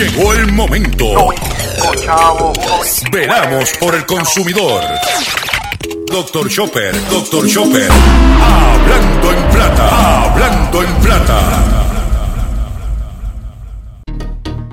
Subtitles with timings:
[0.00, 1.28] Llegó el momento.
[3.12, 4.82] Veramos por el consumidor.
[6.10, 7.90] Doctor Chopper, Doctor Chopper.
[7.92, 11.40] Hablando en plata, hablando en plata.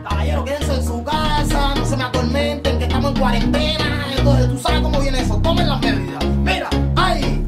[0.08, 4.08] Caballero, quédense en su casa, no se me atormenten, que estamos en cuarentena.
[4.18, 6.26] Entonces, tú sabes cómo viene eso, tomen las medidas.
[6.26, 7.46] Mira, ay,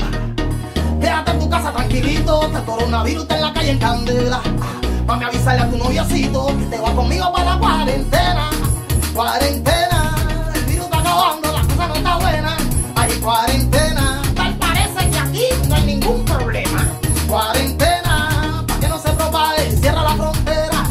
[1.00, 4.42] quédate en tu casa tranquilito, este coronavirus está en la calle en candela.
[5.10, 8.52] Mami, avisarle a tu noviocito que te va conmigo para la cuarentena.
[9.16, 12.58] Cuarentena, el virus está acabando, la cosa no está buena.
[12.96, 16.86] Hay cuarentena, tal parece que aquí no hay ningún problema.
[17.28, 20.84] Cuarentena, para que no se propague, cierra la frontera.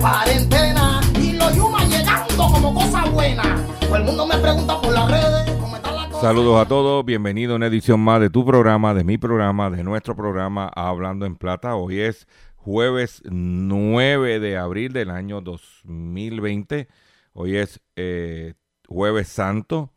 [0.00, 3.42] Cuarentena, y los yumas llegando como cosa buena.
[3.80, 5.54] Todo el mundo me pregunta por las redes.
[6.20, 9.82] Saludos a todos, bienvenido a una edición más de tu programa, de mi programa, de
[9.82, 11.74] nuestro programa Hablando en Plata.
[11.74, 12.28] Hoy es
[12.64, 16.88] jueves 9 de abril del año 2020.
[17.34, 18.54] Hoy es eh,
[18.88, 19.92] jueves santo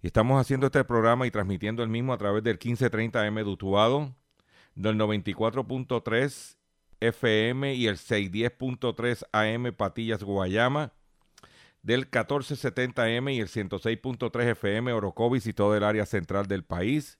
[0.00, 4.14] y estamos haciendo este programa y transmitiendo el mismo a través del 1530M de Utuado,
[4.74, 6.56] del 94.3
[7.00, 10.94] FM y el 610.3 AM Patillas Guayama,
[11.82, 17.18] del 1470M y el 106.3 FM Orocovis y todo el área central del país,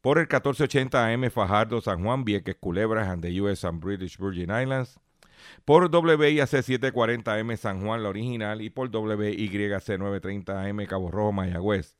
[0.00, 4.50] por el 1480 AM Fajardo, San Juan, Vieques, Culebras, and the US and British Virgin
[4.50, 4.98] Islands,
[5.64, 11.32] por WIAC 740 AM San Juan, la original, y por WYC 930 AM Cabo Rojo,
[11.32, 11.96] Mayagüez.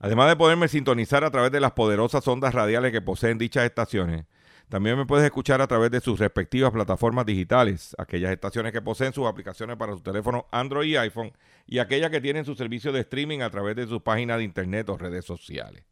[0.00, 4.26] Además de poderme sintonizar a través de las poderosas ondas radiales que poseen dichas estaciones,
[4.68, 9.14] también me puedes escuchar a través de sus respectivas plataformas digitales, aquellas estaciones que poseen
[9.14, 11.32] sus aplicaciones para su teléfono Android y iPhone,
[11.66, 14.88] y aquellas que tienen su servicio de streaming a través de sus páginas de internet
[14.90, 15.87] o redes sociales.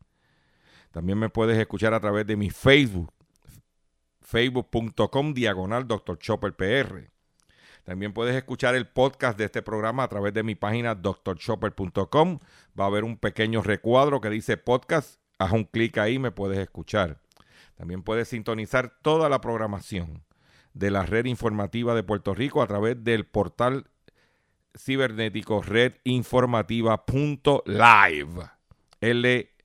[0.96, 3.12] También me puedes escuchar a través de mi Facebook,
[4.22, 6.18] facebook.com diagonal Dr.
[6.18, 7.10] Chopper PR.
[7.84, 12.38] También puedes escuchar el podcast de este programa a través de mi página drchopper.com.
[12.80, 15.20] Va a haber un pequeño recuadro que dice podcast.
[15.38, 17.20] Haz un clic ahí y me puedes escuchar.
[17.74, 20.24] También puedes sintonizar toda la programación
[20.72, 23.90] de la red informativa de Puerto Rico a través del portal
[24.74, 28.50] cibernético redinformativa.live.
[29.02, 29.55] L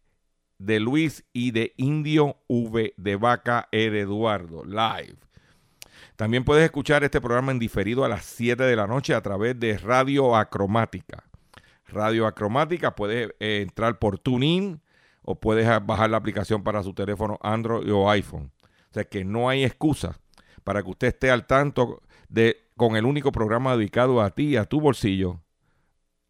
[0.66, 5.18] de Luis y de Indio V de Vaca Eduardo, live.
[6.16, 9.60] También puedes escuchar este programa en diferido a las 7 de la noche a través
[9.60, 11.24] de Radio Acromática.
[11.88, 14.82] Radio Acromática, puedes eh, entrar por TuneIn
[15.24, 18.52] o puedes bajar la aplicación para su teléfono Android o iPhone.
[18.92, 20.20] O sea que no hay excusa
[20.64, 24.58] para que usted esté al tanto de con el único programa dedicado a ti y
[24.58, 25.42] a tu bolsillo,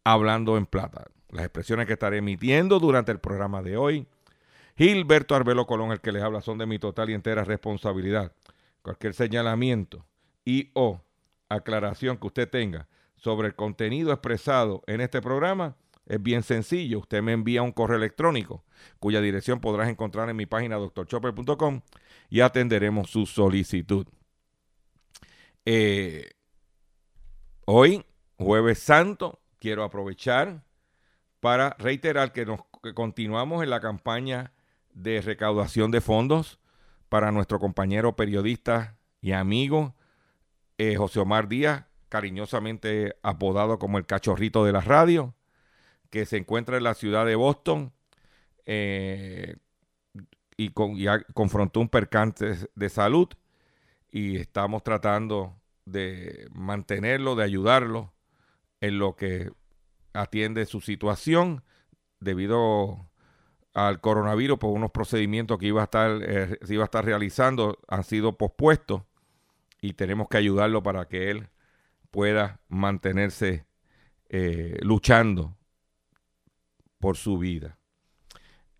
[0.04, 1.04] hablando en plata.
[1.28, 4.08] Las expresiones que estaré emitiendo durante el programa de hoy
[4.76, 8.32] Gilberto Arbelo Colón, el que les habla, son de mi total y entera responsabilidad.
[8.82, 10.04] Cualquier señalamiento
[10.44, 11.00] y o
[11.48, 17.00] aclaración que usted tenga sobre el contenido expresado en este programa es bien sencillo.
[17.00, 18.64] Usted me envía un correo electrónico
[18.98, 21.80] cuya dirección podrás encontrar en mi página doctorchopper.com
[22.28, 24.06] y atenderemos su solicitud.
[25.64, 26.30] Eh,
[27.66, 28.04] hoy,
[28.36, 30.64] jueves santo, quiero aprovechar
[31.38, 32.46] para reiterar que,
[32.94, 34.52] continuamos en la campaña
[34.94, 36.58] de recaudación de fondos
[37.08, 39.94] para nuestro compañero periodista y amigo
[40.78, 45.34] eh, José Omar Díaz, cariñosamente apodado como el cachorrito de la radio,
[46.10, 47.92] que se encuentra en la ciudad de Boston
[48.66, 49.56] eh,
[50.56, 53.28] y, con, y confrontó un percance de salud
[54.10, 58.12] y estamos tratando de mantenerlo, de ayudarlo
[58.80, 59.50] en lo que
[60.12, 61.64] atiende su situación
[62.20, 63.08] debido
[63.74, 67.78] al coronavirus por unos procedimientos que iba a estar, eh, se iba a estar realizando
[67.88, 69.02] han sido pospuestos
[69.80, 71.48] y tenemos que ayudarlo para que él
[72.10, 73.64] pueda mantenerse
[74.28, 75.56] eh, luchando
[76.98, 77.78] por su vida.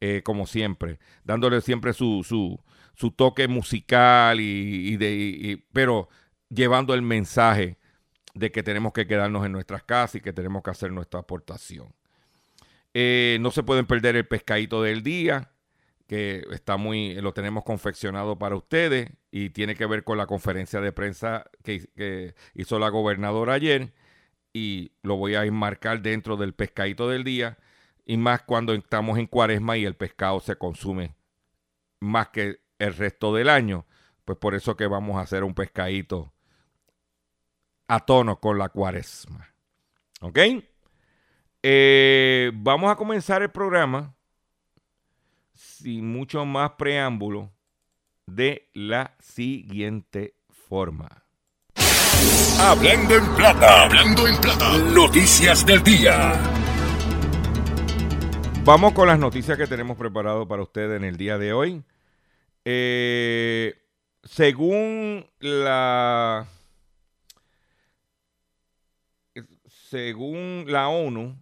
[0.00, 6.08] eh, como siempre, dándole siempre su, su, toque musical y, de, pero
[6.48, 7.78] llevando el mensaje
[8.34, 11.92] de que tenemos que quedarnos en nuestras casas y que tenemos que hacer nuestra aportación.
[12.94, 15.50] Eh, no se pueden perder el pescadito del día,
[16.08, 20.80] que está muy, lo tenemos confeccionado para ustedes y tiene que ver con la conferencia
[20.80, 23.92] de prensa que, hizo la gobernadora ayer
[24.54, 27.58] y lo voy a enmarcar dentro del pescadito del día
[28.06, 31.14] y más cuando estamos en cuaresma y el pescado se consume
[32.00, 33.84] más que el resto del año.
[34.24, 36.32] Pues por eso que vamos a hacer un pescadito
[37.86, 39.54] a tono con la cuaresma.
[40.22, 40.38] ¿Ok?
[41.62, 44.14] Eh, vamos a comenzar el programa
[45.58, 47.50] sin mucho más preámbulo
[48.26, 51.24] de la siguiente forma.
[52.60, 56.32] Hablando en plata, hablando en plata, noticias del día.
[58.64, 61.82] Vamos con las noticias que tenemos preparado para ustedes en el día de hoy.
[62.64, 63.74] Eh,
[64.22, 66.46] según la
[69.90, 71.36] según la ONU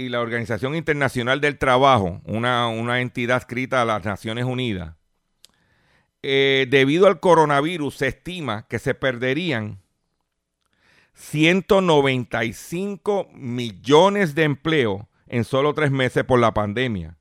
[0.00, 4.96] y la Organización Internacional del Trabajo, una, entidad escrita a las Naciones Unidas,
[6.22, 9.82] eh, debido al coronavirus se estima que se perderían
[11.14, 17.18] 195 millones de empleos en solo tres meses por la pandemia.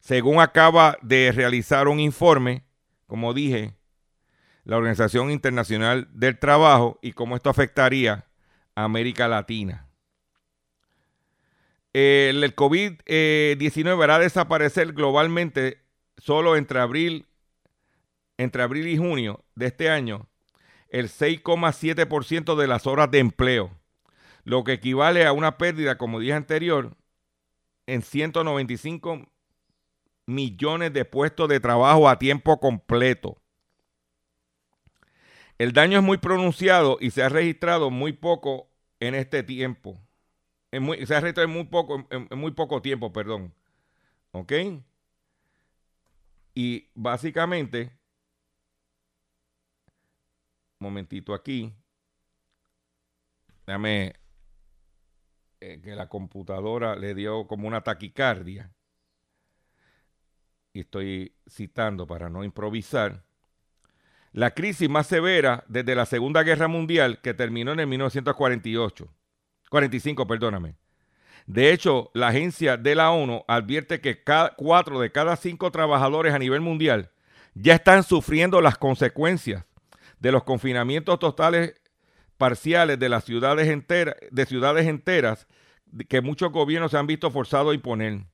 [0.00, 2.64] Según acaba de realizar un informe,
[3.06, 3.76] como dije,
[4.64, 8.24] la Organización Internacional del Trabajo y cómo esto afectaría
[8.74, 9.85] a América Latina.
[11.98, 15.78] El, el COVID-19 hará desaparecer globalmente
[16.18, 17.26] solo entre abril,
[18.36, 20.28] entre abril y junio de este año
[20.88, 23.70] el 6,7% de las horas de empleo,
[24.44, 26.96] lo que equivale a una pérdida, como dije anterior,
[27.86, 29.26] en 195
[30.26, 33.36] millones de puestos de trabajo a tiempo completo.
[35.58, 38.68] El daño es muy pronunciado y se ha registrado muy poco
[39.00, 40.00] en este tiempo.
[41.06, 43.54] Se ha registrado en muy poco, en, muy poco tiempo, perdón.
[44.32, 44.52] ¿Ok?
[46.54, 47.92] Y básicamente,
[50.78, 51.74] momentito aquí.
[53.66, 54.14] Déjame
[55.60, 58.72] eh, que la computadora le dio como una taquicardia
[60.76, 63.24] y estoy citando para no improvisar,
[64.32, 69.08] la crisis más severa desde la Segunda Guerra Mundial que terminó en el 1948,
[69.76, 70.74] 45, perdóname.
[71.46, 76.32] De hecho, la agencia de la ONU advierte que cada, cuatro de cada cinco trabajadores
[76.32, 77.10] a nivel mundial
[77.52, 79.66] ya están sufriendo las consecuencias
[80.18, 81.74] de los confinamientos totales
[82.38, 85.46] parciales de las ciudades enteras, de ciudades enteras
[86.08, 88.24] que muchos gobiernos se han visto forzados a imponer.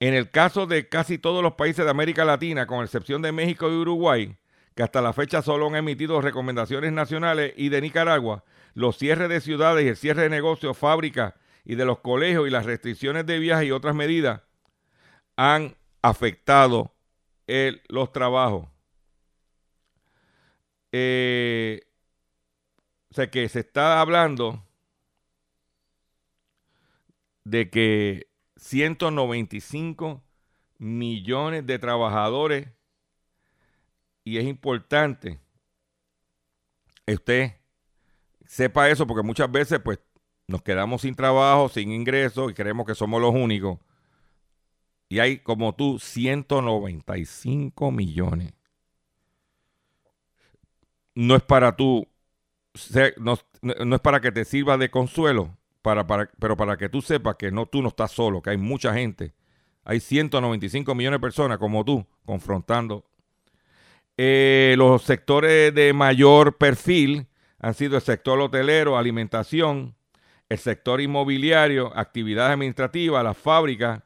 [0.00, 3.70] En el caso de casi todos los países de América Latina, con excepción de México
[3.70, 4.36] y Uruguay,
[4.80, 9.42] que hasta la fecha solo han emitido recomendaciones nacionales, y de Nicaragua, los cierres de
[9.42, 11.34] ciudades y el cierre de negocios, fábricas
[11.66, 14.40] y de los colegios y las restricciones de viaje y otras medidas
[15.36, 16.94] han afectado
[17.88, 18.68] los trabajos.
[20.92, 21.82] Eh,
[23.10, 24.64] o sea que se está hablando
[27.44, 30.22] de que 195
[30.78, 32.68] millones de trabajadores
[34.24, 35.40] y es importante
[37.14, 37.52] usted
[38.46, 39.98] sepa eso porque muchas veces pues
[40.46, 43.78] nos quedamos sin trabajo, sin ingresos y creemos que somos los únicos.
[45.08, 48.54] Y hay como tú 195 millones.
[51.14, 52.06] No es para tú,
[53.18, 56.06] no, no es para que te sirva de consuelo, para,
[56.38, 59.34] pero para que tú sepas que no, tú no estás solo, que hay mucha gente.
[59.84, 63.09] Hay 195 millones de personas como tú confrontando.
[64.22, 67.26] Eh, los sectores de mayor perfil
[67.58, 69.96] han sido el sector hotelero, alimentación,
[70.50, 74.02] el sector inmobiliario, actividades administrativas, las fábricas,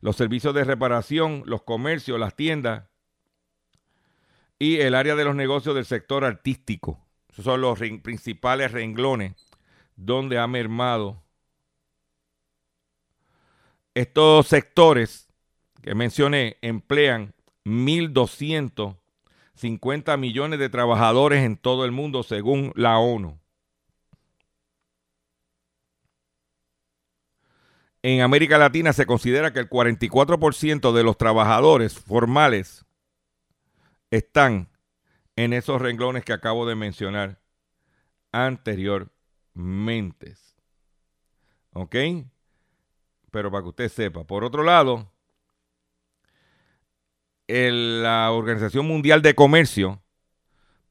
[0.00, 2.84] los servicios de reparación, los comercios, las tiendas
[4.56, 7.04] y el área de los negocios del sector artístico.
[7.28, 9.34] Esos son los principales renglones
[9.96, 11.24] donde ha mermado
[13.94, 15.26] estos sectores
[15.82, 17.34] que mencioné emplean
[19.56, 23.38] 1.250 millones de trabajadores en todo el mundo según la ONU.
[28.02, 32.84] En América Latina se considera que el 44% de los trabajadores formales
[34.10, 34.68] están
[35.34, 37.40] en esos renglones que acabo de mencionar
[38.30, 40.36] anteriormente.
[41.72, 41.96] ¿Ok?
[43.30, 44.24] Pero para que usted sepa.
[44.24, 45.10] Por otro lado,
[47.48, 50.02] la Organización Mundial de Comercio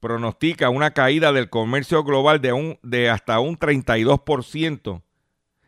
[0.00, 5.02] pronostica una caída del comercio global de, un, de hasta un 32%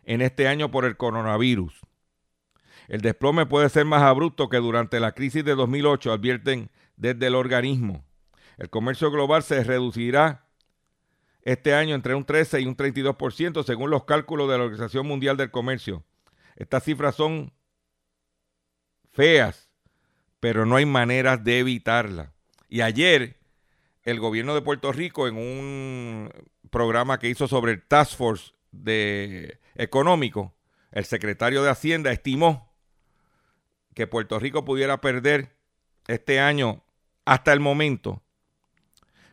[0.05, 1.81] en este año por el coronavirus.
[2.89, 7.35] El desplome puede ser más abrupto que durante la crisis de 2008, advierten desde el
[7.35, 8.05] organismo.
[8.57, 10.47] El comercio global se reducirá
[11.43, 15.37] este año entre un 13 y un 32% según los cálculos de la Organización Mundial
[15.37, 16.05] del Comercio.
[16.57, 17.53] Estas cifras son
[19.13, 19.68] feas,
[20.41, 22.31] pero no hay maneras de evitarlas.
[22.69, 23.37] Y ayer
[24.05, 26.31] el gobierno de Puerto Rico en un
[26.71, 30.55] programa que hizo sobre el Task Force de económico,
[30.93, 32.73] el secretario de Hacienda estimó
[33.95, 35.57] que Puerto Rico pudiera perder
[36.07, 36.85] este año
[37.25, 38.23] hasta el momento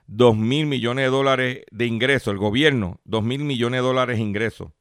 [0.07, 4.23] 2 mil millones de dólares de ingresos, el gobierno, 2 mil millones de dólares de
[4.23, 4.71] ingresos.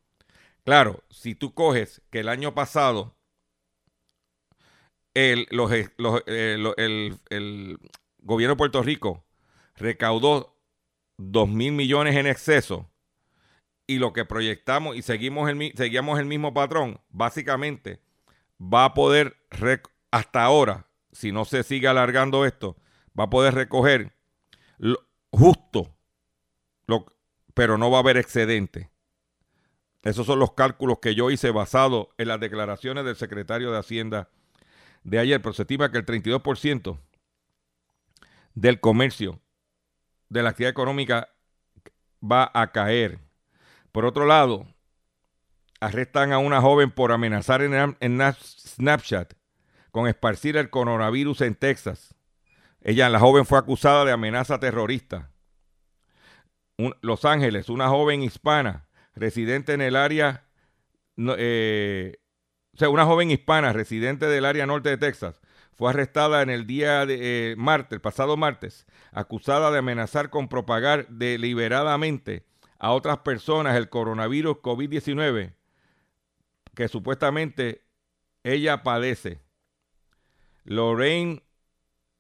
[0.65, 3.15] Claro, si tú coges que el año pasado
[5.15, 5.49] el,
[6.27, 7.79] eh, el
[8.19, 9.25] gobierno de Puerto Rico
[9.77, 10.57] recaudó
[11.17, 12.91] 2 mil millones en exceso,
[13.87, 18.01] y lo que proyectamos y seguimos el, seguíamos el mismo patrón, básicamente
[18.61, 19.37] va a poder,
[20.11, 22.77] hasta ahora, si no se sigue alargando esto,
[23.19, 24.13] va a poder recoger
[25.31, 25.95] justo,
[26.87, 27.07] lo,
[27.53, 28.91] pero no va a haber excedente.
[30.03, 34.29] Esos son los cálculos que yo hice basado en las declaraciones del secretario de Hacienda
[35.05, 36.99] de ayer, pero se estima que el 32%
[38.55, 39.41] del comercio,
[40.29, 41.29] de la actividad económica,
[42.21, 43.21] va a caer.
[43.93, 44.67] Por otro lado,
[45.81, 49.35] arrestan a una joven por amenazar en, Snapchat
[49.91, 52.15] con esparcir el coronavirus en Texas.
[52.81, 55.31] Ella, la joven, fue acusada de amenaza terrorista.
[57.03, 60.45] Los Ángeles, una joven hispana residente en el área,
[61.17, 62.17] eh,
[62.75, 65.41] o sea, una joven hispana residente del área norte de Texas,
[65.77, 71.09] fue arrestada en el día de eh, martes, pasado martes, acusada de amenazar con propagar
[71.09, 72.45] deliberadamente
[72.79, 75.55] a otras personas el coronavirus COVID-19
[76.75, 77.85] que supuestamente
[78.43, 79.41] ella padece.
[80.65, 81.43] Lorraine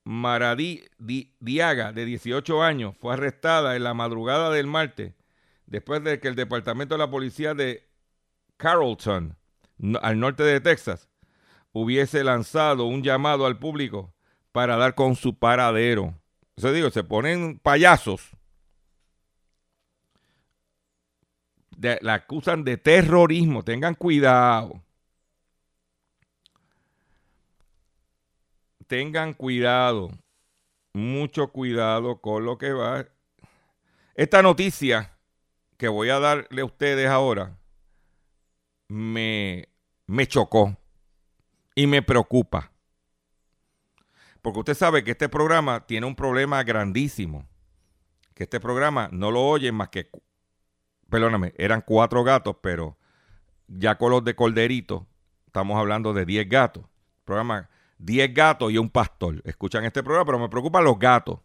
[0.05, 5.15] Maradí Diaga, de 18 años, fue arrestada en la madrugada del martes
[5.67, 7.89] después de que el Departamento de la Policía de
[8.57, 9.37] Carrollton,
[10.01, 11.09] al norte de Texas,
[11.73, 14.15] hubiese lanzado un llamado al público
[14.53, 16.15] para dar con su paradero.
[16.63, 18.35] O digo, se ponen payasos
[22.01, 23.63] la acusan de terrorismo.
[23.63, 24.83] Tengan cuidado.
[28.87, 30.11] Tengan cuidado.
[30.93, 33.07] Mucho cuidado con lo que va.
[34.15, 35.19] Esta noticia
[35.77, 37.59] que voy a darle a ustedes ahora
[38.89, 39.69] me,
[40.07, 40.77] me chocó
[41.75, 42.73] y me preocupa.
[44.43, 47.49] Porque usted sabe que este programa tiene un problema grandísimo.
[48.35, 50.11] Que este programa no lo oyen más que
[51.09, 52.99] perdóname, eran cuatro gatos, pero
[53.69, 55.07] ya con los de Corderito,
[55.47, 56.85] estamos hablando de diez gatos.
[57.25, 59.41] Programa 10 gatos y un pastor.
[59.45, 61.41] Escuchan este programa, pero me preocupan los gatos.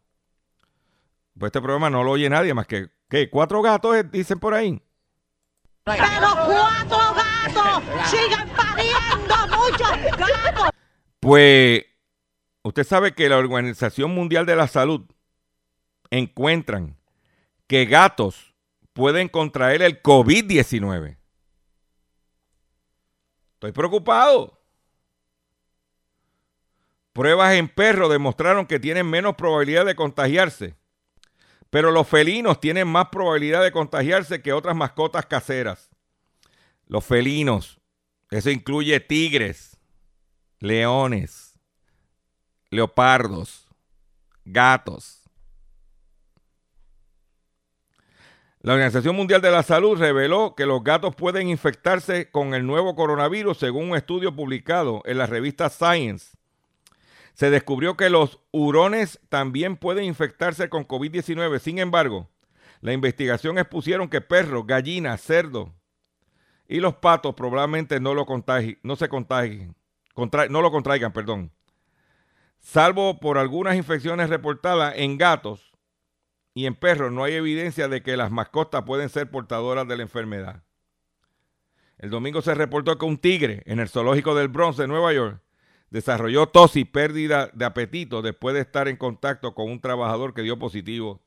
[1.38, 2.90] Pues este programa no lo oye nadie más que.
[3.32, 4.82] ¿Cuatro gatos eh, dicen por ahí?
[5.84, 6.04] Pero
[6.46, 6.99] cuatro
[8.06, 10.70] sigan pariendo muchos gatos.
[11.20, 11.86] Pues
[12.64, 15.06] usted sabe que la Organización Mundial de la Salud
[16.10, 16.98] encuentran
[17.68, 18.56] que gatos
[18.94, 21.18] pueden contraer el COVID-19.
[23.54, 24.60] Estoy preocupado.
[27.14, 30.76] Pruebas en perros demostraron que tienen menos probabilidad de contagiarse,
[31.70, 35.89] pero los felinos tienen más probabilidad de contagiarse que otras mascotas caseras.
[36.90, 37.80] Los felinos,
[38.32, 39.80] eso incluye tigres,
[40.60, 41.54] leones,
[42.72, 43.68] leopardos,
[44.44, 45.22] gatos.
[48.62, 52.96] La Organización Mundial de la Salud reveló que los gatos pueden infectarse con el nuevo
[52.96, 56.36] coronavirus según un estudio publicado en la revista Science.
[57.36, 61.60] Se descubrió que los hurones también pueden infectarse con COVID-19.
[61.60, 62.32] Sin embargo,
[62.82, 65.70] la investigación expusieron que perros, gallinas, cerdos
[66.70, 69.76] y los patos probablemente no lo contagien, no se contagien,
[70.16, 71.52] no lo contraigan, perdón.
[72.60, 75.74] Salvo por algunas infecciones reportadas en gatos
[76.54, 80.04] y en perros, no hay evidencia de que las mascotas pueden ser portadoras de la
[80.04, 80.64] enfermedad.
[81.98, 85.42] El domingo se reportó que un tigre en el zoológico del Bronx de Nueva York
[85.90, 90.44] desarrolló tos y pérdida de apetito después de estar en contacto con un trabajador que
[90.44, 91.22] dio positivo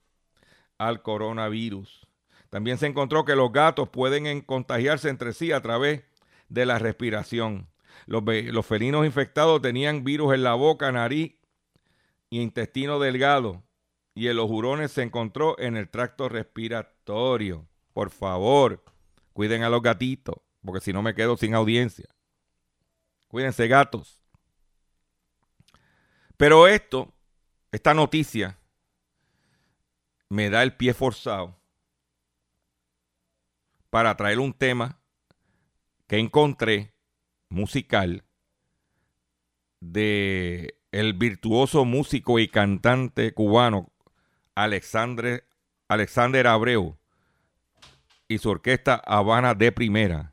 [0.79, 2.07] al coronavirus.
[2.53, 6.03] También se encontró que los gatos pueden en- contagiarse entre sí a través
[6.51, 7.67] de la respiración.
[8.05, 11.35] Los felinos infectados tenían virus en la boca, nariz
[12.29, 13.63] y intestino delgado.
[14.15, 17.67] Y en los hurones se encontró en el tracto respiratorio.
[17.95, 18.85] Por favor,
[19.33, 22.11] cuiden a los gatitos, porque si no me quedo sin audiencia.
[23.29, 24.21] Cuídense, gatos.
[26.37, 27.15] Pero esto,
[27.71, 28.59] esta noticia,
[30.29, 31.62] me da el pie forzado
[33.93, 34.99] para traer un tema
[36.07, 36.95] que encontré
[37.51, 38.25] musical
[39.81, 43.93] de el virtuoso músico y cantante cubano
[44.55, 45.45] Alexandre,
[45.89, 46.97] Alexander Abreu
[48.29, 50.33] y su orquesta Habana de Primera,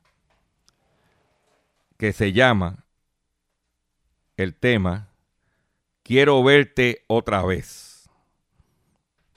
[1.97, 2.85] que se llama
[4.37, 5.09] el tema
[6.03, 8.09] Quiero verte otra vez.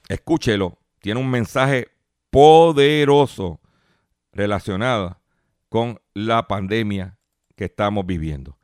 [0.08, 1.88] Escúchelo, tiene un mensaje
[2.30, 3.58] poderoso
[4.32, 5.20] relacionado
[5.68, 7.18] con la pandemia
[7.56, 8.58] que estamos viviendo.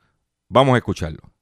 [0.48, 1.32] Vamos a escucharlo.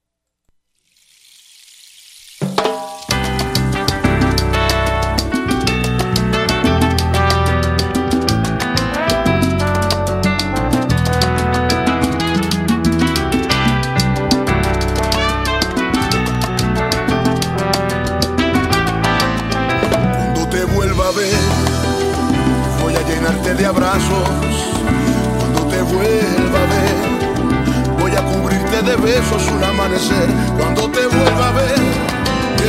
[29.07, 30.29] Besos un amanecer.
[30.59, 31.79] Cuando te vuelva a ver,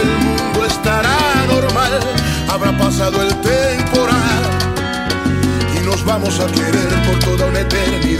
[0.02, 1.18] el mundo estará
[1.48, 2.00] normal.
[2.48, 4.44] Habrá pasado el temporal
[5.76, 8.17] y nos vamos a querer por toda una eternidad.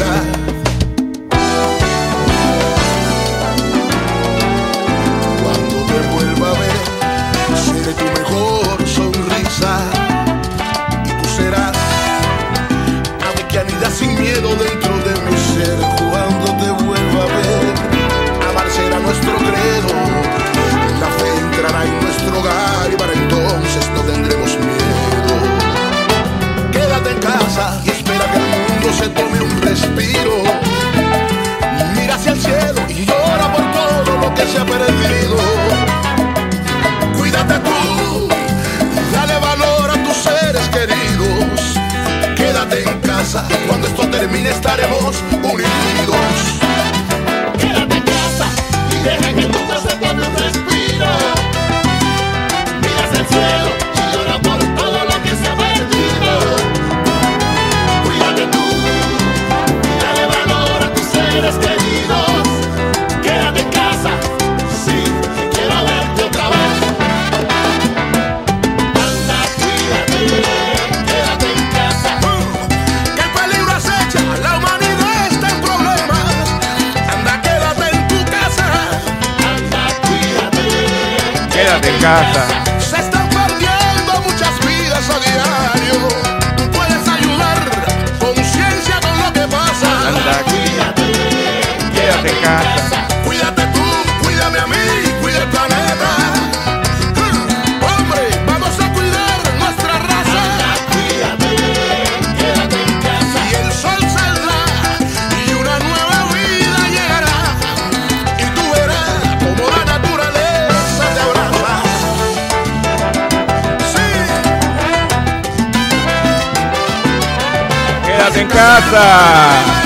[118.90, 119.77] Quédate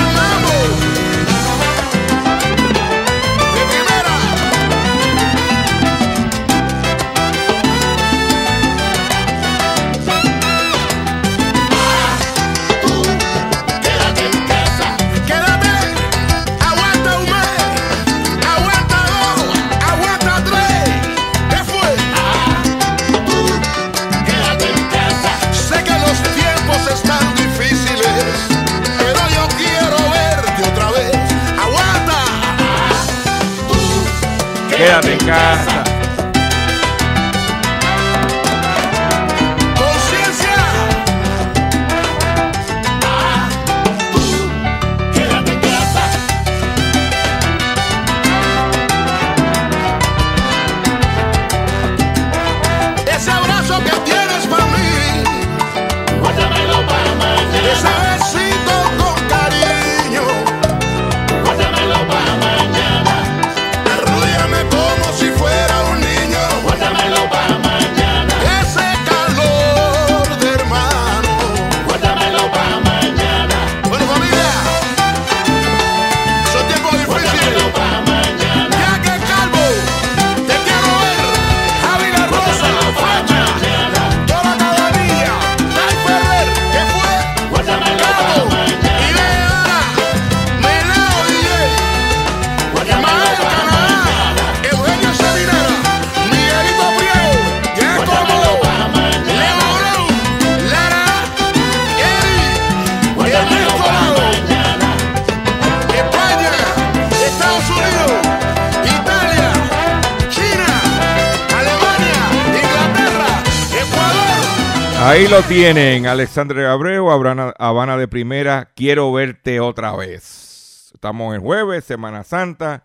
[115.12, 120.90] Ahí lo tienen, Alexandre Abreu, Habana, de Primera, quiero verte otra vez.
[120.94, 122.84] Estamos en jueves, Semana Santa.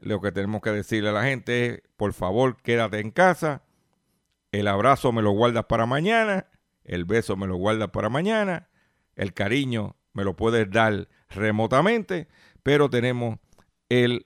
[0.00, 3.62] Lo que tenemos que decirle a la gente es, por favor, quédate en casa.
[4.50, 6.48] El abrazo me lo guardas para mañana,
[6.82, 8.68] el beso me lo guardas para mañana,
[9.14, 12.26] el cariño me lo puedes dar remotamente,
[12.64, 13.38] pero tenemos
[13.88, 14.20] este,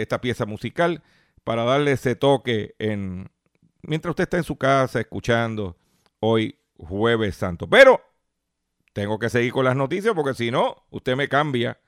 [0.00, 1.02] esta pieza musical
[1.42, 3.32] para darle ese toque en
[3.82, 5.76] mientras usted está en su casa escuchando
[6.20, 7.68] hoy jueves santo.
[7.68, 8.00] Pero
[8.92, 11.78] tengo que seguir con las noticias porque si no, usted me cambia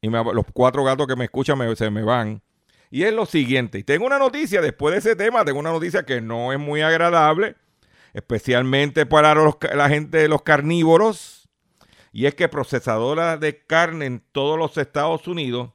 [0.00, 2.42] y los cuatro gatos que me escuchan se me van.
[2.90, 6.04] Y es lo siguiente, y tengo una noticia después de ese tema, tengo una noticia
[6.04, 7.56] que no es muy agradable,
[8.14, 11.50] especialmente para los la gente de los carnívoros,
[12.12, 15.70] y es que procesadoras de carne en todos los Estados Unidos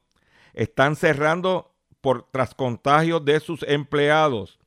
[0.54, 4.58] están cerrando por tras contagios de sus empleados.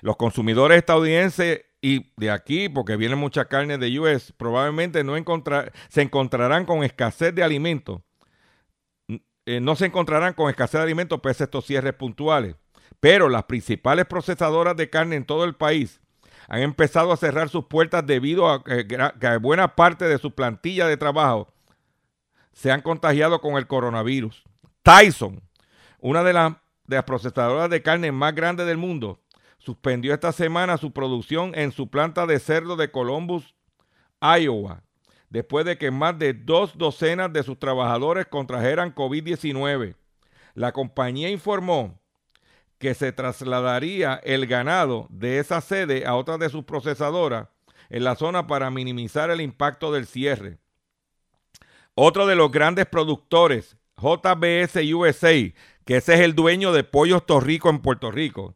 [0.00, 5.72] Los consumidores estadounidenses y de aquí, porque viene mucha carne de US, probablemente no encontrar,
[5.88, 8.00] se encontrarán con escasez de alimentos.
[9.46, 12.56] Eh, no se encontrarán con escasez de alimentos pese a estos cierres puntuales.
[12.98, 16.00] Pero las principales procesadoras de carne en todo el país
[16.48, 20.96] han empezado a cerrar sus puertas debido a que buena parte de su plantilla de
[20.96, 21.52] trabajo
[22.52, 24.42] se han contagiado con el coronavirus.
[24.82, 25.40] Tyson,
[26.00, 26.54] una de, las-
[26.86, 29.20] de las procesadoras de carne más grandes del mundo,
[29.66, 33.56] suspendió esta semana su producción en su planta de cerdo de Columbus,
[34.20, 34.84] Iowa,
[35.28, 39.96] después de que más de dos docenas de sus trabajadores contrajeran COVID-19.
[40.54, 41.98] La compañía informó
[42.78, 47.48] que se trasladaría el ganado de esa sede a otra de sus procesadoras
[47.90, 50.58] en la zona para minimizar el impacto del cierre.
[51.96, 55.32] Otro de los grandes productores, JBS USA,
[55.84, 58.54] que ese es el dueño de Pollos Torrico en Puerto Rico,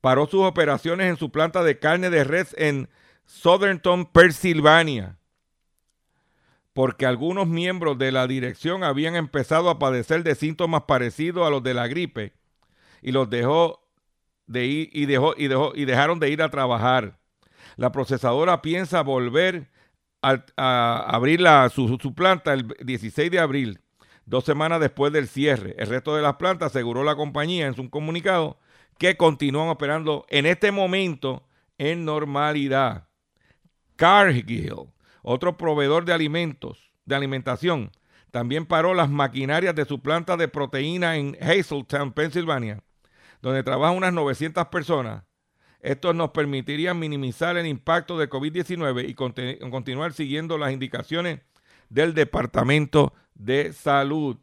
[0.00, 2.88] paró sus operaciones en su planta de carne de res en
[3.26, 5.18] Southernton, Pennsylvania,
[6.72, 11.62] porque algunos miembros de la dirección habían empezado a padecer de síntomas parecidos a los
[11.62, 12.32] de la gripe
[13.02, 13.86] y los dejó
[14.46, 17.18] de ir y dejó y dejó y dejaron de ir a trabajar.
[17.76, 19.70] La procesadora piensa volver
[20.22, 21.40] a, abrir
[21.72, 23.80] su, su planta el 16 de abril,
[24.26, 25.74] dos semanas después del cierre.
[25.78, 28.58] El resto de las plantas aseguró la compañía en su comunicado
[29.00, 33.08] que continúan operando en este momento en normalidad.
[33.96, 34.90] Cargill,
[35.22, 37.92] otro proveedor de alimentos, de alimentación,
[38.30, 42.84] también paró las maquinarias de su planta de proteína en Hazeltown, Pensilvania,
[43.40, 45.24] donde trabajan unas 900 personas.
[45.80, 51.40] Esto nos permitiría minimizar el impacto de COVID-19 y continuar siguiendo las indicaciones
[51.88, 54.36] del Departamento de Salud.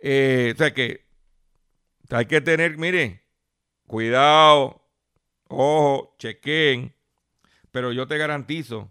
[0.00, 1.06] Eh, o sea que
[2.10, 3.25] hay que tener, mire,
[3.86, 4.82] cuidado,
[5.48, 6.94] ojo, chequen,
[7.70, 8.90] pero yo te garantizo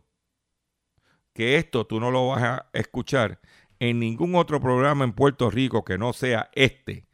[1.33, 3.39] que esto tú no lo vas a escuchar
[3.79, 7.05] en ningún otro programa en Puerto Rico que no sea este,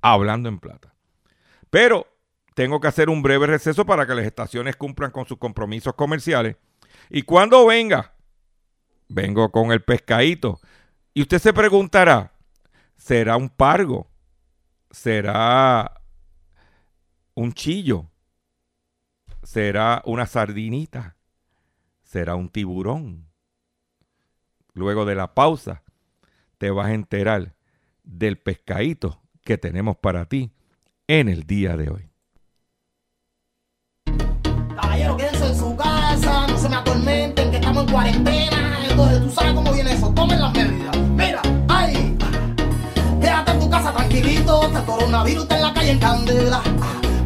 [0.00, 0.94] hablando en plata.
[1.70, 2.06] Pero
[2.54, 6.56] tengo que hacer un breve receso para que las estaciones cumplan con sus compromisos comerciales.
[7.10, 8.14] Y cuando venga,
[9.08, 10.60] vengo con el pescadito.
[11.12, 12.32] Y usted se preguntará,
[12.96, 14.08] ¿será un pargo?
[14.90, 16.00] ¿Será
[17.34, 18.10] un chillo?
[19.42, 21.16] ¿Será una sardinita?
[22.02, 23.28] ¿Será un tiburón?
[24.72, 25.82] Luego de la pausa,
[26.58, 27.54] te vas a enterar
[28.02, 30.52] del pescadito que tenemos para ti
[31.06, 32.10] en el día de hoy.
[34.74, 38.78] Caballero, quédense en su casa, no se me atormenten, que estamos en cuarentena.
[38.88, 40.96] Entonces, tú sabes cómo viene eso, tomen las medidas.
[41.10, 42.16] Mira, ay,
[43.20, 46.62] quédate en tu casa tranquilito, que el coronavirus está en la calle en candela.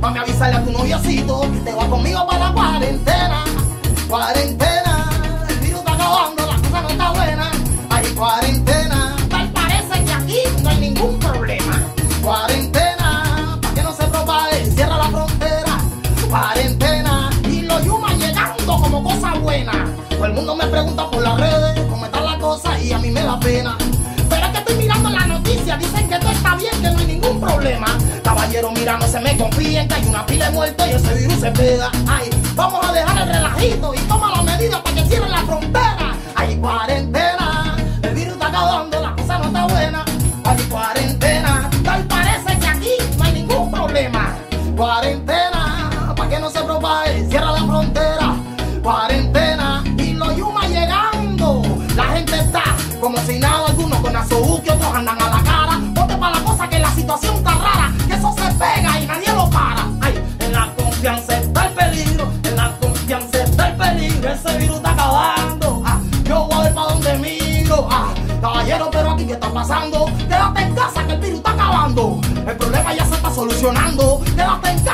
[0.01, 3.45] Mami, avisarle a tu noviocito que te va conmigo para la cuarentena.
[4.09, 5.11] Cuarentena,
[5.49, 7.51] el virus está acabando, la cosa no está buena.
[7.91, 11.83] Ay, cuarentena, tal parece que aquí no hay ningún problema.
[12.23, 15.79] Cuarentena, para que no se propague, cierra la frontera.
[16.31, 19.73] Cuarentena, y los yumas llegando como cosa buena.
[20.11, 23.11] Todo el mundo me pregunta por las redes cómo están las cosas y a mí
[23.11, 23.77] me da pena.
[25.77, 27.87] Dicen que todo está bien, que no hay ningún problema.
[28.23, 31.41] Caballero, mira, no se me confíen que hay una pila de muertos y ese virus
[31.41, 31.91] se pega.
[32.07, 36.15] Ay, vamos a dejar el relajito y toma las medidas para que cierren la frontera.
[36.35, 40.05] Hay cuarentena, el virus está acabando, la cosa no está buena.
[40.45, 44.37] Hay cuarentena, tal parece que aquí no hay ningún problema.
[44.77, 45.28] Cuarentena,
[69.69, 72.19] Quédate en casa que el virus está acabando.
[72.47, 74.23] El problema ya se está solucionando.
[74.25, 74.88] Quédate en casa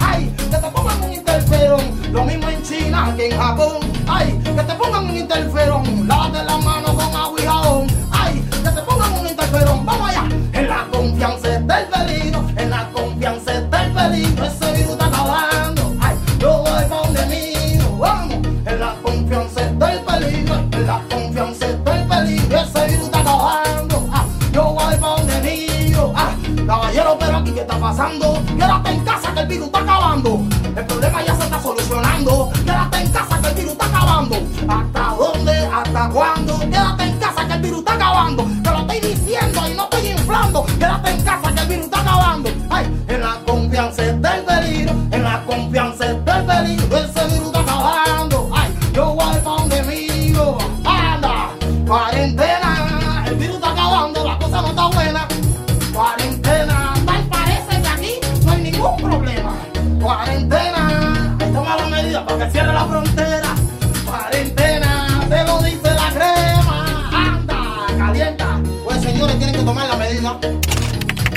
[0.00, 1.80] ay, que te pongan un interferón.
[2.12, 3.78] Lo mismo en China que en Japón.
[4.06, 6.08] Ay, que te pongan un interferón.
[6.08, 6.77] Lávate la mano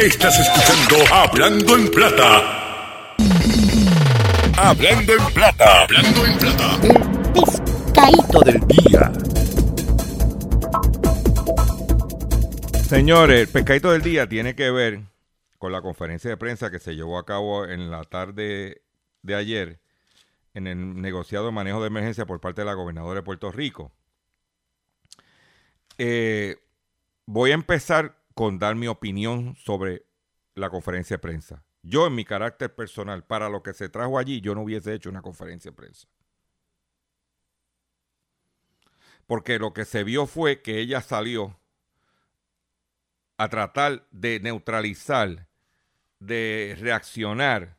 [0.02, 3.16] Estás escuchando Hablando en Plata.
[4.58, 5.84] Hablando en Plata.
[5.84, 6.82] Hablando en Plata.
[7.36, 9.12] Pescadito del día.
[12.90, 15.02] Señores, el pescadito del día tiene que ver
[15.60, 18.82] con la conferencia de prensa que se llevó a cabo en la tarde
[19.22, 19.82] de ayer
[20.56, 23.92] en el negociado manejo de emergencia por parte de la gobernadora de Puerto Rico.
[26.00, 26.58] Eh,
[27.28, 30.08] voy a empezar con dar mi opinión sobre
[30.56, 31.64] la conferencia de prensa.
[31.84, 35.12] Yo, en mi carácter personal, para lo que se trajo allí, yo no hubiese hecho
[35.12, 36.08] una conferencia de prensa.
[39.28, 41.60] Porque lo que se vio fue que ella salió
[43.38, 45.48] a tratar de neutralizar,
[46.18, 47.78] de reaccionar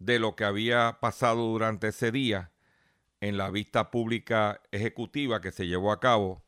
[0.00, 2.50] de lo que había pasado durante ese día
[3.20, 6.42] en la vista pública ejecutiva que se llevó a cabo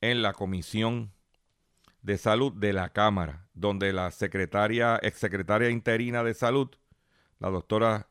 [0.00, 1.11] en la Comisión
[2.02, 6.68] de Salud de la Cámara, donde la secretaria, exsecretaria interina de Salud,
[7.38, 8.08] la doctora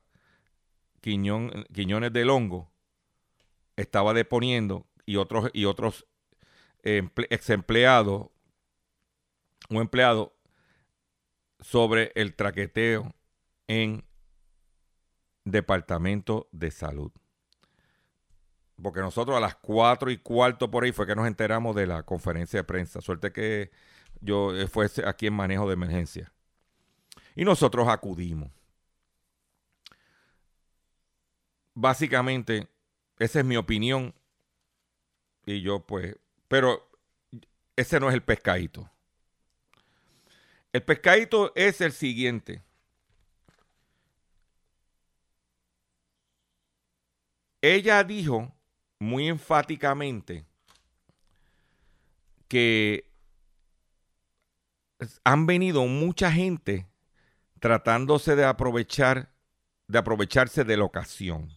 [1.01, 2.71] Quiñón, Quiñones del Hongo,
[3.75, 6.07] estaba deponiendo y otros, y otros
[6.83, 8.27] emple- ex empleados
[9.69, 10.35] un empleado
[11.59, 13.13] sobre el traqueteo
[13.67, 14.03] en
[15.45, 17.11] Departamento de Salud.
[18.81, 22.03] Porque nosotros a las cuatro y cuarto por ahí fue que nos enteramos de la
[22.03, 23.01] conferencia de prensa.
[23.01, 23.71] Suerte que
[24.21, 26.31] yo eh, fuese aquí en manejo de emergencia.
[27.35, 28.49] Y nosotros acudimos.
[31.73, 32.67] Básicamente,
[33.19, 34.13] esa es mi opinión.
[35.45, 36.17] Y yo pues,
[36.47, 36.87] pero
[37.75, 38.89] ese no es el pescadito.
[40.73, 42.63] El pescadito es el siguiente.
[47.61, 48.53] Ella dijo
[49.01, 50.45] muy enfáticamente
[52.47, 53.11] que
[55.23, 56.87] han venido mucha gente
[57.59, 59.33] tratándose de aprovechar,
[59.87, 61.49] de aprovecharse de la ocasión.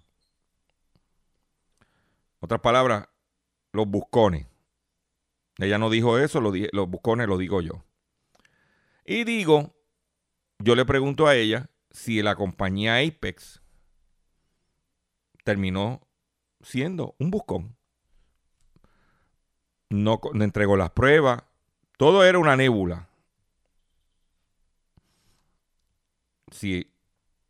[2.40, 3.10] Otras palabras,
[3.72, 4.46] los buscones.
[5.58, 7.84] Ella no dijo eso, lo di- los buscones lo digo yo.
[9.04, 9.76] Y digo,
[10.58, 13.60] yo le pregunto a ella si la compañía Apex
[15.44, 16.08] terminó
[16.64, 17.76] siendo un buscón.
[19.90, 21.44] No, entregó las pruebas.
[21.96, 23.08] Todo era una nébula.
[26.50, 26.92] Si,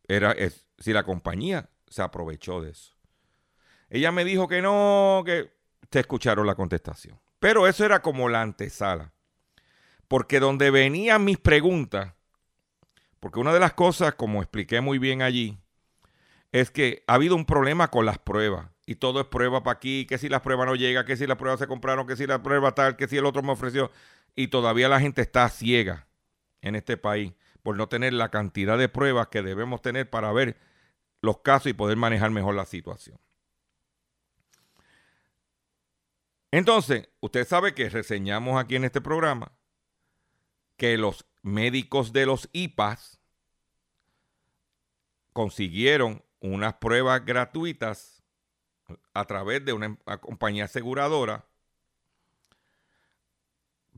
[0.07, 0.35] era,
[0.79, 2.95] si la compañía se aprovechó de eso.
[3.89, 5.53] Ella me dijo que no, que
[5.89, 7.19] te escucharon la contestación.
[7.39, 9.13] Pero eso era como la antesala.
[10.09, 12.15] Porque donde venían mis preguntas,
[13.21, 15.59] porque una de las cosas, como expliqué muy bien allí,
[16.53, 18.74] es que ha habido un problema con las pruebas.
[18.87, 21.39] Y todo es prueba para aquí, que si las pruebas no llegan, que si las
[21.39, 23.91] pruebas se compraron, que si la prueba tal, que si el otro me ofreció.
[24.37, 26.07] Y todavía la gente está ciega
[26.61, 30.59] en este país por no tener la cantidad de pruebas que debemos tener para ver
[31.23, 33.19] los casos y poder manejar mejor la situación.
[36.51, 39.51] Entonces, usted sabe que reseñamos aquí en este programa
[40.77, 43.19] que los médicos de los IPAs
[45.33, 48.14] consiguieron unas pruebas gratuitas
[49.13, 51.45] a través de una compañía aseguradora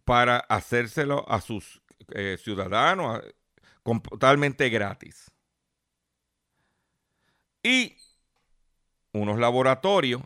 [0.04, 1.82] para hacérselo a sus
[2.14, 3.22] eh, ciudadanos
[3.82, 5.30] totalmente gratis.
[7.62, 7.96] Y
[9.12, 10.22] unos laboratorios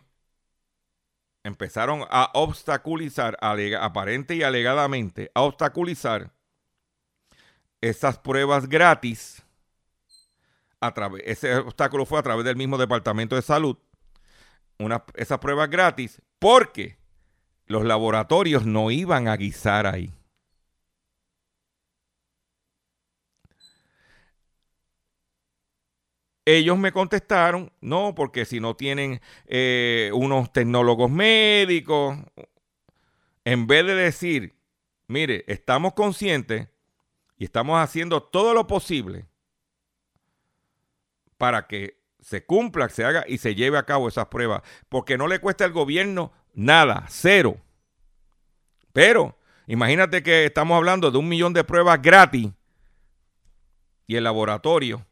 [1.43, 6.31] empezaron a obstaculizar, aparente y alegadamente, a obstaculizar
[7.81, 9.43] esas pruebas gratis.
[10.79, 10.93] A
[11.23, 13.77] ese obstáculo fue a través del mismo Departamento de Salud.
[14.81, 16.97] Una, esas pruebas gratis porque
[17.67, 20.13] los laboratorios no iban a guisar ahí.
[26.43, 32.17] Ellos me contestaron, no, porque si no tienen eh, unos tecnólogos médicos,
[33.45, 34.55] en vez de decir,
[35.07, 36.67] mire, estamos conscientes
[37.37, 39.27] y estamos haciendo todo lo posible
[41.37, 45.27] para que se cumpla, se haga y se lleve a cabo esas pruebas, porque no
[45.27, 47.57] le cuesta al gobierno nada, cero.
[48.93, 52.51] Pero imagínate que estamos hablando de un millón de pruebas gratis
[54.07, 55.05] y el laboratorio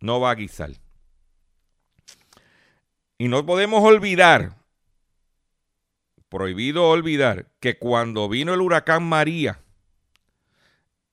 [0.00, 0.70] no va a guisar.
[3.18, 4.56] Y no podemos olvidar,
[6.28, 9.61] prohibido olvidar, que cuando vino el huracán María,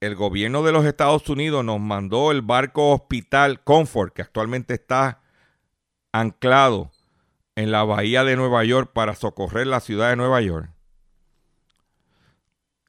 [0.02, 5.22] el gobierno de los Estados Unidos nos mandó el barco hospital Comfort, que actualmente está
[6.12, 6.92] anclado
[7.56, 10.70] en la bahía de Nueva York para socorrer la ciudad de Nueva York.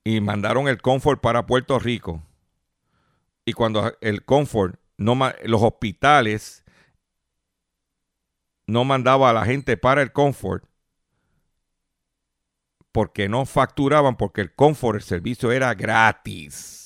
[0.05, 2.23] Y mandaron el Comfort para Puerto Rico.
[3.45, 6.65] Y cuando el Comfort no, los hospitales
[8.67, 10.65] no mandaba a la gente para el Comfort
[12.93, 16.80] porque no facturaban, porque el Comfort, el servicio era gratis.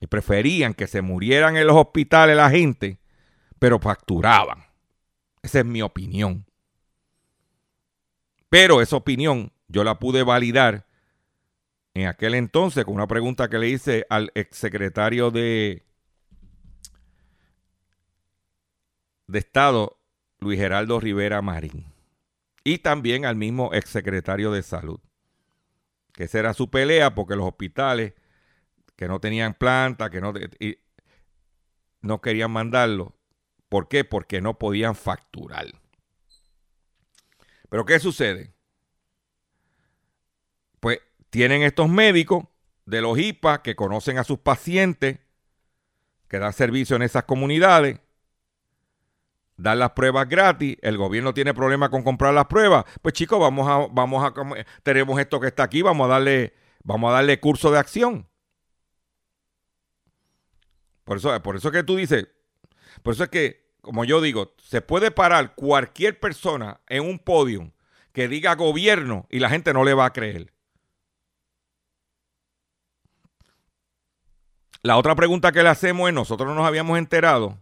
[0.00, 2.98] Y preferían que se murieran en los hospitales la gente,
[3.58, 4.64] pero facturaban.
[5.42, 6.46] Esa es mi opinión.
[8.48, 10.86] Pero esa opinión yo la pude validar
[11.94, 15.84] en aquel entonces con una pregunta que le hice al exsecretario de
[19.30, 19.98] de Estado,
[20.40, 21.86] Luis Geraldo Rivera Marín.
[22.64, 25.00] Y también al mismo exsecretario de Salud.
[26.12, 28.14] Que esa era su pelea porque los hospitales
[29.00, 30.34] que no tenían planta, que no,
[32.02, 33.16] no querían mandarlo.
[33.70, 34.04] ¿Por qué?
[34.04, 35.68] Porque no podían facturar.
[37.70, 38.52] Pero ¿qué sucede?
[40.80, 40.98] Pues
[41.30, 42.44] tienen estos médicos
[42.84, 45.18] de los IPA que conocen a sus pacientes,
[46.28, 48.00] que dan servicio en esas comunidades,
[49.56, 53.66] dar las pruebas gratis, el gobierno tiene problemas con comprar las pruebas, pues chicos, vamos
[53.66, 54.34] a, vamos a,
[54.82, 58.29] tenemos esto que está aquí, vamos a darle, vamos a darle curso de acción.
[61.10, 62.28] Por eso, por eso que tú dices,
[63.02, 67.72] por eso es que, como yo digo, se puede parar cualquier persona en un podio
[68.12, 70.52] que diga gobierno y la gente no le va a creer.
[74.82, 77.58] La otra pregunta que le hacemos es, nosotros nos habíamos enterado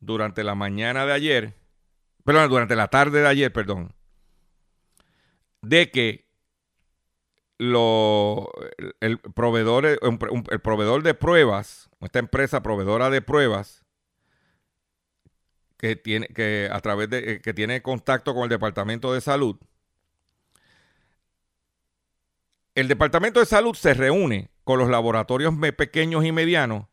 [0.00, 1.54] durante la mañana de ayer,
[2.24, 3.94] perdón, durante la tarde de ayer, perdón,
[5.62, 6.27] de que
[7.58, 8.50] lo,
[9.00, 13.84] el, proveedor, el proveedor de pruebas, esta empresa proveedora de pruebas,
[15.76, 19.56] que tiene, que a través de, que tiene contacto con el Departamento de Salud,
[22.74, 26.86] el Departamento de Salud se reúne con los laboratorios pequeños y medianos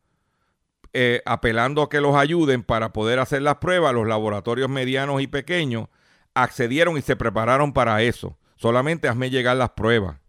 [0.94, 5.28] eh, apelando a que los ayuden para poder hacer las pruebas, los laboratorios medianos y
[5.28, 5.90] pequeños
[6.34, 8.38] accedieron y se prepararon para eso.
[8.56, 10.25] Solamente hazme llegar las pruebas.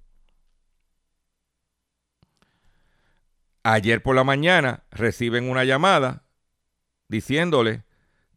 [3.68, 6.22] Ayer por la mañana reciben una llamada
[7.08, 7.82] diciéndole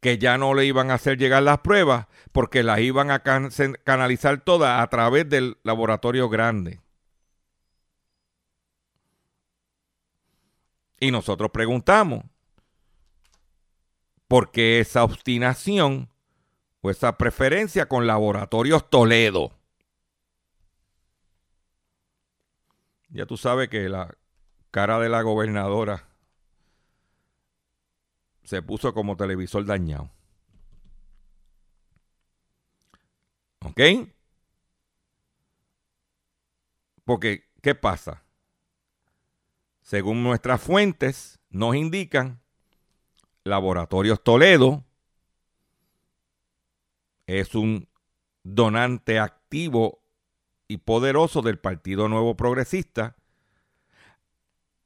[0.01, 4.41] que ya no le iban a hacer llegar las pruebas porque las iban a canalizar
[4.41, 6.81] todas a través del laboratorio grande.
[10.99, 12.25] Y nosotros preguntamos,
[14.27, 16.09] ¿por qué esa obstinación
[16.81, 19.51] o esa preferencia con Laboratorios Toledo?
[23.09, 24.15] Ya tú sabes que la
[24.71, 26.07] cara de la gobernadora
[28.43, 30.09] se puso como televisor dañado.
[33.61, 33.81] ¿Ok?
[37.03, 38.23] Porque, ¿qué pasa?
[39.89, 42.43] según nuestras fuentes, nos indican,
[43.43, 44.85] Laboratorios Toledo
[47.25, 47.89] es un
[48.43, 50.03] donante activo
[50.67, 53.15] y poderoso del Partido Nuevo Progresista.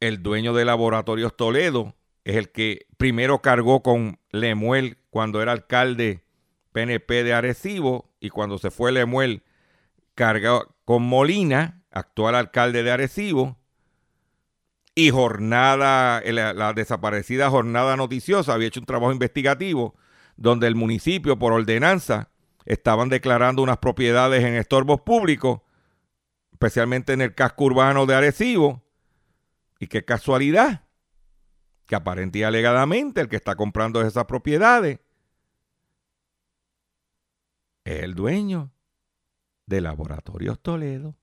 [0.04, 1.96] El dueño de Laboratorios Toledo
[2.26, 6.26] es el que primero cargó con Lemuel cuando era alcalde
[6.74, 9.44] PNP de Arecibo y cuando se fue Lemuel
[10.14, 13.58] cargó con Molina, actual alcalde de Arecibo,
[14.94, 19.96] y jornada, la, la, desaparecida jornada noticiosa había hecho un trabajo investigativo
[20.36, 22.30] donde el municipio por ordenanza
[22.66, 25.62] estaban declarando unas propiedades en estorbos públicos,
[26.52, 28.83] especialmente en el casco urbano de Arecibo,
[29.84, 30.88] y qué casualidad
[31.86, 35.00] que aparente y alegadamente el que está comprando esas propiedades
[37.84, 38.72] es el dueño
[39.66, 41.18] de Laboratorios Toledo.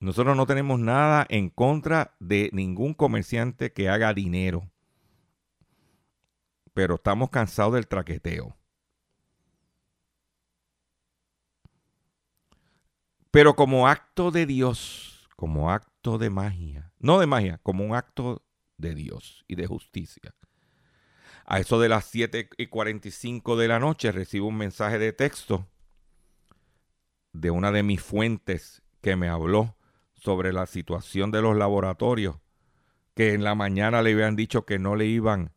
[0.00, 4.70] Nosotros no tenemos nada en contra de ningún comerciante que haga dinero.
[6.74, 8.56] Pero estamos cansados del traqueteo.
[13.36, 18.42] Pero como acto de Dios, como acto de magia, no de magia, como un acto
[18.78, 20.34] de Dios y de justicia.
[21.44, 25.68] A eso de las 7 y 45 de la noche recibo un mensaje de texto
[27.34, 29.76] de una de mis fuentes que me habló
[30.14, 32.36] sobre la situación de los laboratorios,
[33.14, 35.52] que en la mañana le habían dicho que no le iban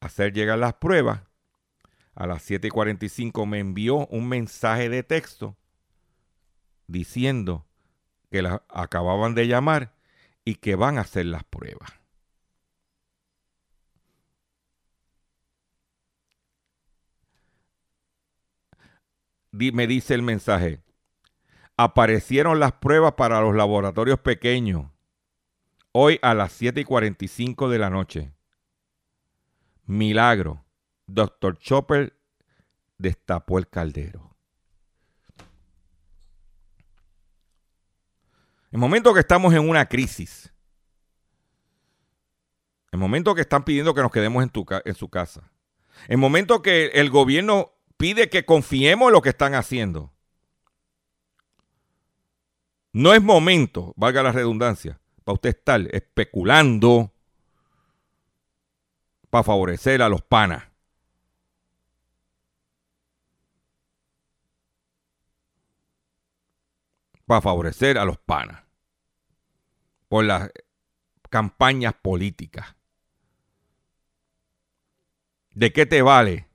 [0.00, 1.20] a hacer llegar las pruebas.
[2.14, 5.58] A las 7 y 45 me envió un mensaje de texto
[6.88, 7.66] diciendo
[8.30, 9.94] que la acababan de llamar
[10.44, 11.92] y que van a hacer las pruebas.
[19.50, 20.82] me dice el mensaje,
[21.76, 24.86] aparecieron las pruebas para los laboratorios pequeños
[25.92, 28.32] hoy a las 7 y 45 de la noche.
[29.84, 30.64] Milagro.
[31.06, 32.20] Doctor Chopper
[32.98, 34.36] destapó el caldero.
[38.70, 40.52] En momento que estamos en una crisis,
[42.92, 45.50] en momento que están pidiendo que nos quedemos en, su casa,
[46.08, 50.12] en momento que el gobierno pide que confiemos en lo que están haciendo.
[52.92, 57.12] No es momento, valga la redundancia, para usted estar especulando
[59.30, 60.67] para favorecer a los panas.
[67.28, 68.64] Para favorecer a los panas.
[70.08, 70.50] Por las
[71.28, 72.74] campañas políticas.
[75.50, 76.48] ¿De qué te vale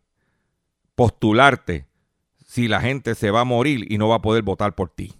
[0.95, 1.85] postularte
[2.43, 5.13] si la gente se va a morir y no va a poder votar por ti?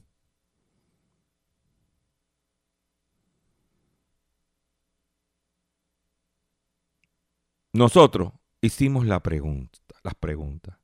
[7.74, 10.80] Nosotros hicimos la pregunta, las preguntas.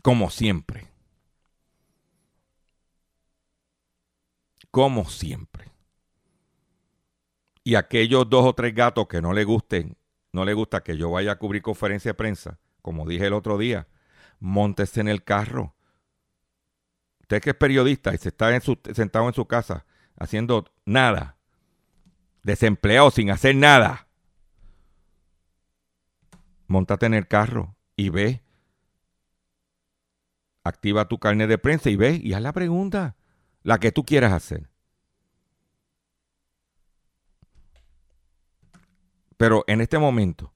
[0.00, 0.95] Como siempre.
[4.76, 5.72] Como siempre.
[7.64, 9.96] Y aquellos dos o tres gatos que no le gusten,
[10.32, 13.56] no le gusta que yo vaya a cubrir conferencia de prensa, como dije el otro
[13.56, 13.88] día,
[14.38, 15.74] montese en el carro.
[17.22, 21.38] Usted que es periodista y se está sentado en su casa haciendo nada,
[22.42, 24.08] desempleado sin hacer nada.
[26.66, 28.42] Montate en el carro y ve.
[30.64, 33.16] Activa tu carne de prensa y ve y haz la pregunta,
[33.66, 34.70] la que tú quieras hacer.
[39.36, 40.54] Pero en este momento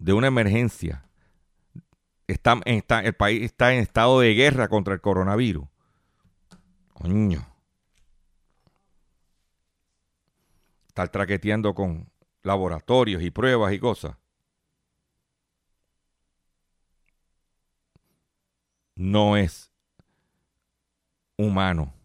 [0.00, 1.08] de una emergencia,
[2.26, 5.68] el país está en estado de guerra contra el coronavirus.
[6.94, 7.46] Coño.
[10.88, 12.10] estar traqueteando con
[12.42, 14.16] laboratorios y pruebas y cosas.
[18.96, 19.70] No es
[21.36, 21.99] humano.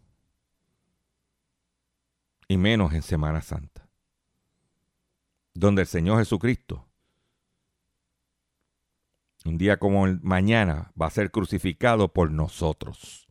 [2.48, 3.88] Y menos en Semana Santa.
[5.54, 6.88] Donde el Señor Jesucristo,
[9.46, 13.26] un día como el mañana, va a ser crucificado por nosotros.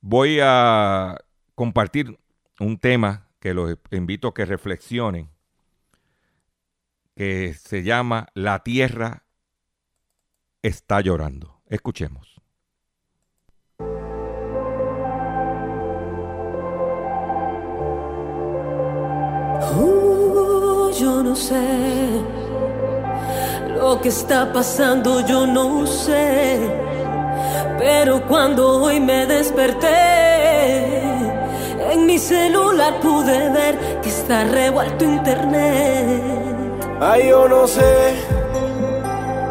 [0.00, 1.16] Voy a
[1.54, 2.18] compartir
[2.60, 5.30] un tema que los invito a que reflexionen,
[7.16, 9.23] que se llama La tierra
[10.68, 11.60] está llorando.
[11.68, 12.34] Escuchemos.
[19.76, 22.22] Uh, yo no sé
[23.76, 26.84] lo que está pasando, yo no sé
[27.78, 31.02] pero cuando hoy me desperté,
[31.92, 36.22] En mi celular pude ver que está revuelto internet.
[37.00, 38.14] Ay, yo no sé,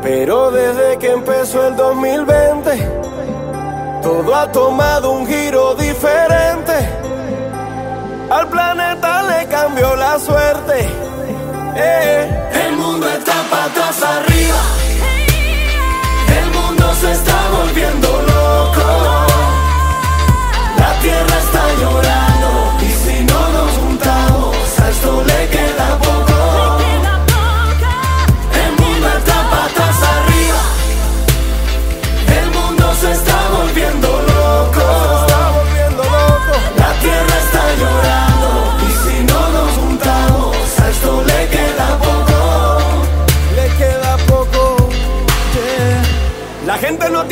[0.04, 2.72] pero desde que empezó el 2020,
[4.02, 6.74] todo ha tomado un giro diferente.
[8.30, 10.90] Al planeta le cambió la suerte.
[11.76, 12.50] Eh.
[12.68, 14.62] El mundo está patas arriba.
[16.38, 19.26] El mundo se está volviendo loco.
[20.80, 22.13] La tierra está llorando.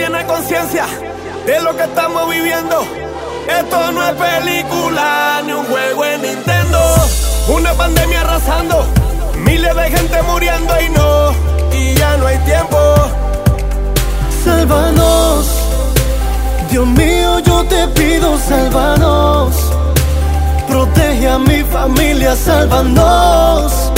[0.08, 0.88] Tiene conciencia
[1.46, 2.84] de lo que estamos viviendo.
[3.48, 6.80] Esto no es película ni un juego en Nintendo.
[7.50, 8.84] Una pandemia arrasando,
[9.46, 11.34] miles de gente muriendo y no,
[11.72, 12.78] y ya no hay tiempo.
[14.44, 15.46] Sálvanos,
[16.72, 19.54] Dios mío, yo te pido, sálvanos.
[20.68, 23.92] Protege a mi familia, sálvanos.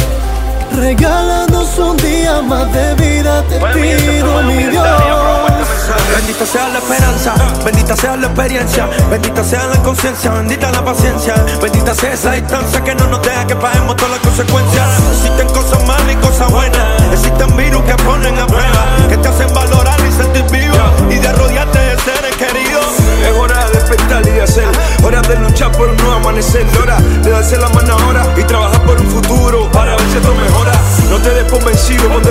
[0.76, 5.73] Regálanos un día más de vida, te pido, mi Dios.
[6.16, 7.34] Bendita sea la esperanza,
[7.64, 12.84] bendita sea la experiencia, bendita sea la conciencia, bendita la paciencia, bendita sea esa distancia
[12.84, 14.88] que no nos deja que paguemos todas las consecuencias.
[15.12, 19.54] Existen cosas malas y cosas buenas, existen virus que ponen a prueba, que te hacen
[19.54, 20.76] valorar y sentir vivo
[21.10, 22.86] y de rodearte de seres queridos.
[23.24, 24.68] Es hora de despertar y de hacer,
[25.04, 28.82] hora de luchar por un nuevo amanecer, hora de darse la mano ahora y trabajar
[28.84, 30.74] por un futuro para ver si esto mejora.
[31.10, 32.24] No te des por vencido, pon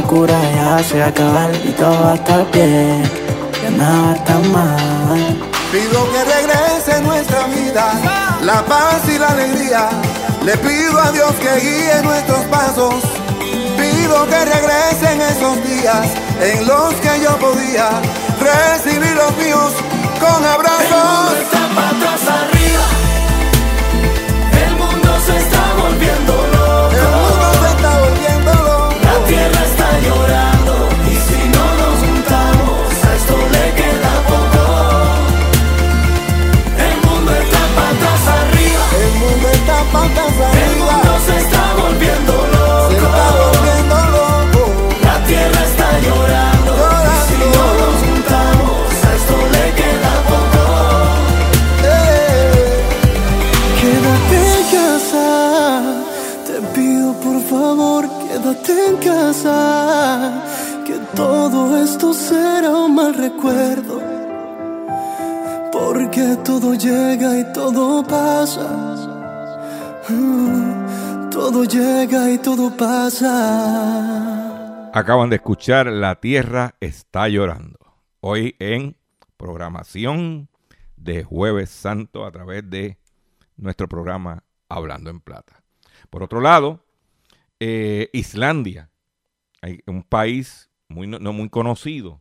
[0.00, 3.02] locura ya se va a acabar y todo va a estar bien,
[3.60, 5.22] que nada va a estar mal.
[5.72, 7.84] Pido que regrese nuestra vida,
[8.42, 9.88] la paz y la alegría.
[10.44, 12.94] Le pido a Dios que guíe nuestros pasos.
[13.80, 16.06] Pido que regresen esos días
[16.48, 17.88] en los que yo podía
[18.50, 19.72] recibir los míos
[20.22, 21.87] con abrazos.
[66.60, 68.66] Todo llega y todo pasa,
[70.08, 73.30] Mm, todo llega y todo pasa.
[74.92, 77.78] Acaban de escuchar La Tierra está llorando.
[78.20, 78.96] Hoy en
[79.36, 80.48] programación
[80.96, 82.98] de Jueves Santo a través de
[83.56, 85.62] nuestro programa Hablando en Plata.
[86.10, 86.84] Por otro lado,
[87.60, 88.90] eh, Islandia,
[89.86, 92.20] un país muy, no muy conocido,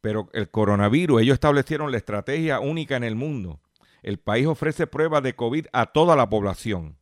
[0.00, 3.60] pero el coronavirus, ellos establecieron la estrategia única en el mundo.
[4.02, 6.96] El país ofrece pruebas de COVID a toda la población.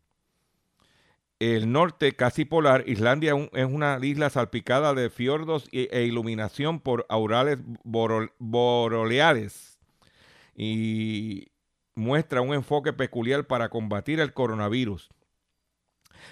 [1.38, 7.58] el norte casi polar, Islandia es una isla salpicada de fiordos e, iluminación por aurales
[7.84, 9.78] boro- boreales
[10.54, 11.48] y
[11.94, 15.10] muestra un enfoque peculiar para combatir el coronavirus.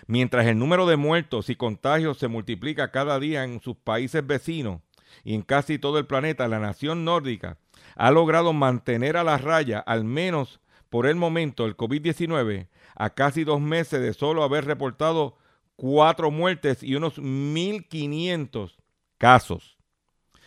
[0.06, 4.80] Mientras el número de muertos y contagios se multiplica cada día en sus países vecinos
[5.22, 7.58] y en casi todo el planeta, la nación nórdica
[7.96, 10.60] ha logrado mantener a la raya, al menos
[10.90, 15.36] por el momento, el COVID-19 a casi dos meses de solo haber reportado
[15.76, 18.76] cuatro muertes y unos 1.500
[19.18, 19.76] casos.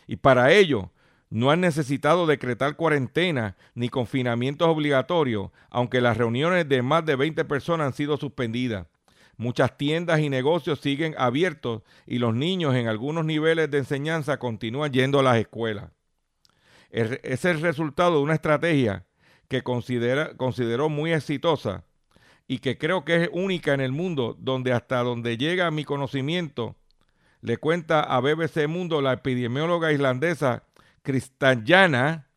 [0.07, 0.91] Y para ello,
[1.29, 7.43] no han necesitado decretar cuarentena ni confinamientos obligatorios, aunque las reuniones de más de 20
[7.45, 8.87] personas han sido suspendidas.
[9.37, 14.91] Muchas tiendas y negocios siguen abiertos y los niños en algunos niveles de enseñanza continúan
[14.91, 15.91] yendo a las escuelas.
[16.89, 19.05] Es el resultado de una estrategia
[19.47, 21.83] que considera, consideró muy exitosa
[22.47, 26.75] y que creo que es única en el mundo, donde hasta donde llega mi conocimiento,
[27.41, 30.63] le cuenta a BBC Mundo la epidemióloga islandesa
[31.03, 32.27] Kristallana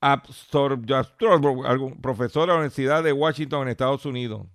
[0.00, 4.46] Absorb- algún- profesora de la Universidad de Washington en Estados Unidos.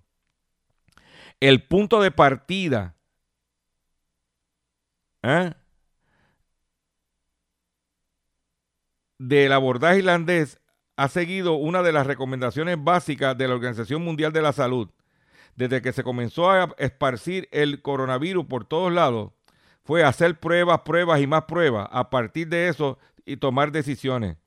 [1.44, 2.96] El punto de partida
[5.22, 5.52] ¿eh?
[9.18, 10.58] del abordaje irlandés
[10.96, 14.88] ha seguido una de las recomendaciones básicas de la Organización Mundial de la Salud.
[15.54, 19.32] Desde que se comenzó a esparcir el coronavirus por todos lados,
[19.84, 21.88] fue hacer pruebas, pruebas y más pruebas.
[21.92, 24.38] A partir de eso y tomar decisiones.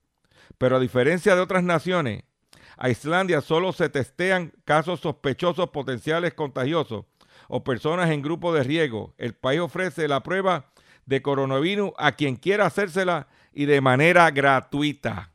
[0.58, 2.24] Pero a diferencia de otras naciones,
[2.78, 7.06] a Islandia solo se testean casos sospechosos potenciales contagiosos
[7.48, 9.16] o personas en grupo de riesgo.
[9.18, 10.72] El país ofrece la prueba
[11.06, 15.32] de coronavirus a quien quiera hacérsela y de manera gratuita.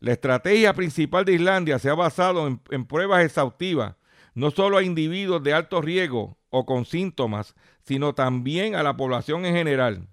[0.00, 3.96] La estrategia principal de Islandia se ha basado en, en pruebas exhaustivas,
[4.34, 9.44] no solo a individuos de alto riesgo o con síntomas, sino también a la población
[9.44, 10.08] en general.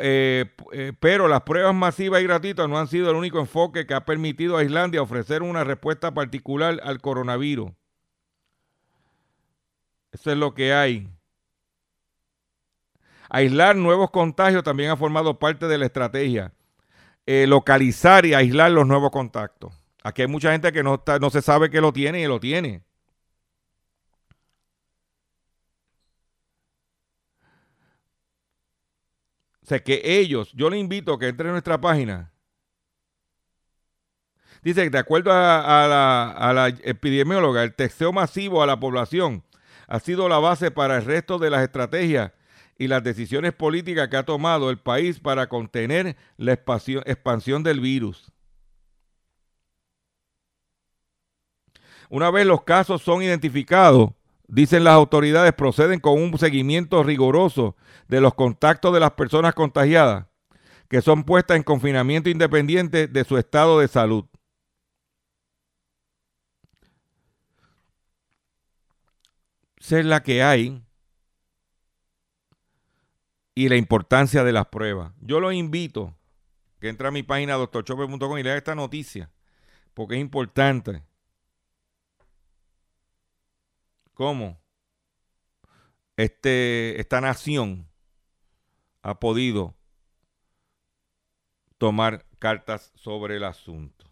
[0.00, 3.94] Eh, eh, pero las pruebas masivas y gratuitas no han sido el único enfoque que
[3.94, 7.70] ha permitido a Islandia ofrecer una respuesta particular al coronavirus.
[10.12, 11.08] Eso es lo que hay.
[13.30, 16.52] Aislar nuevos contagios también ha formado parte de la estrategia.
[17.26, 19.74] Eh, localizar y aislar los nuevos contactos.
[20.02, 22.40] Aquí hay mucha gente que no, está- no se sabe que lo tiene y lo
[22.40, 22.82] tiene.
[29.68, 32.32] O sea que ellos, yo le invito a que entre en nuestra página.
[34.62, 39.44] Dice que de acuerdo a, la, a la epidemióloga, el testeo masivo a la población
[39.86, 42.32] ha sido la base para el resto de las estrategias
[42.78, 48.32] y las decisiones políticas que ha tomado el país para contener la expansión del virus.
[52.08, 54.12] Una vez los casos son identificados,
[54.48, 57.76] dicen las autoridades, proceden con un seguimiento riguroso
[58.08, 60.26] de los contactos de las personas contagiadas,
[60.88, 64.24] que son puestas en confinamiento independiente de su estado de salud.
[69.76, 70.82] Es la que hay
[73.54, 75.12] y la importancia de las pruebas.
[75.20, 76.14] Yo los invito
[76.78, 79.30] que entre a mi página doctorchopper.com y lea esta noticia,
[79.94, 81.07] porque es importante.
[84.18, 84.60] ¿Cómo?
[86.16, 87.88] Este, esta nación
[89.02, 89.76] ha podido
[91.78, 94.06] tomar cartas sobre el asunto.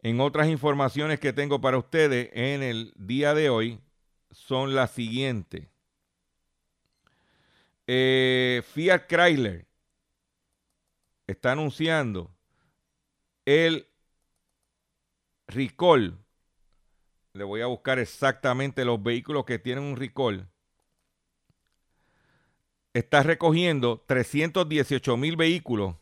[0.00, 3.78] En otras informaciones que tengo para ustedes en el día de hoy
[4.30, 5.68] son las siguientes.
[7.86, 9.66] Eh, Fiat Chrysler
[11.26, 12.34] está anunciando
[13.44, 13.86] el
[15.46, 16.18] recall.
[17.32, 20.48] Le voy a buscar exactamente los vehículos que tienen un recall.
[22.94, 25.96] Está recogiendo 318 mil vehículos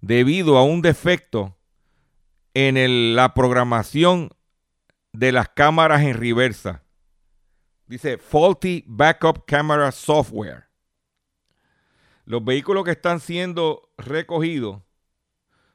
[0.00, 1.56] debido a un defecto
[2.54, 4.30] en la programación
[5.12, 6.82] de las cámaras en reversa.
[7.86, 10.68] Dice faulty backup camera software.
[12.24, 14.82] Los vehículos que están siendo recogidos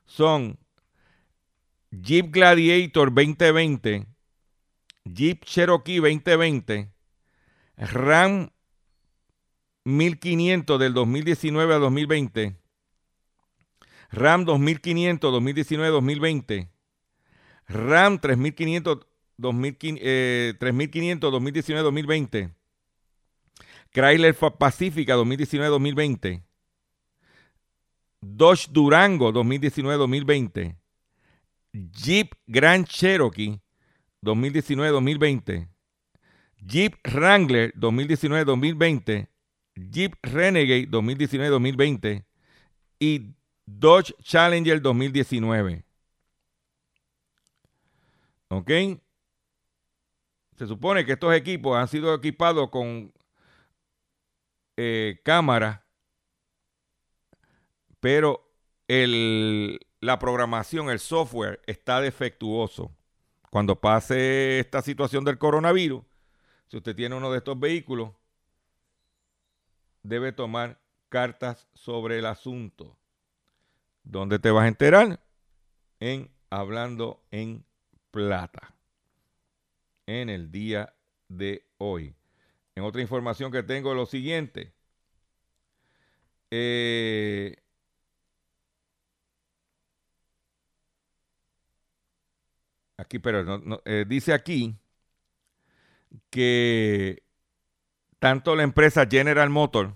[0.06, 0.58] son
[1.92, 4.06] Jeep Gladiator 2020,
[5.06, 6.88] Jeep Cherokee 2020,
[7.78, 8.52] Ram
[9.84, 12.56] 1500 del 2019 a 2020,
[14.12, 16.70] RAM 2500 2019-2020,
[17.66, 22.54] RAM 3500 2015, eh, 3500 2019-2020,
[23.92, 26.44] Chrysler Pacifica 2019-2020,
[28.20, 30.79] Dodge Durango 2019-2020,
[31.74, 33.62] Jeep Grand Cherokee
[34.24, 35.68] 2019-2020,
[36.58, 39.28] Jeep Wrangler 2019-2020,
[39.76, 42.26] Jeep Renegade 2019-2020
[43.00, 45.84] y Dodge Challenger 2019.
[48.50, 48.72] ¿Ok?
[50.58, 53.14] Se supone que estos equipos han sido equipados con
[54.76, 55.86] eh, cámara,
[58.00, 58.49] pero
[58.90, 62.92] el, la programación, el software está defectuoso.
[63.52, 66.04] Cuando pase esta situación del coronavirus,
[66.68, 68.12] si usted tiene uno de estos vehículos,
[70.04, 72.98] debe tomar cartas sobre el asunto.
[74.04, 75.20] ¿Dónde te vas a enterar?
[76.00, 77.64] En Hablando en
[78.10, 78.74] Plata.
[80.08, 80.96] En el día
[81.28, 82.16] de hoy.
[82.74, 84.74] En otra información que tengo, lo siguiente.
[86.50, 87.58] Eh,
[93.00, 94.78] aquí, pero eh, dice aquí
[96.30, 97.24] que
[98.20, 99.94] tanto la empresa General Motors